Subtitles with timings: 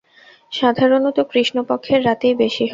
[0.51, 2.69] সাধারণত কৃষ্ণপক্ষের রাতেই বেশি হয়।